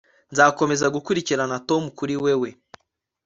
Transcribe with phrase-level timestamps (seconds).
[0.31, 2.49] Nzakomeza gukurikirana Tom kuri wewe